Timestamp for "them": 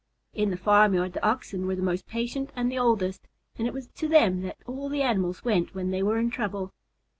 4.07-4.41